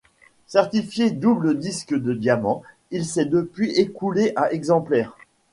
Certifié 0.47 1.11
double 1.11 1.59
disque 1.59 1.93
de 1.93 2.15
diamant, 2.15 2.63
il 2.89 3.05
s'est 3.05 3.25
depuis 3.27 3.69
écoulé 3.79 4.33
à 4.35 4.51
exemplaires. 4.51 5.15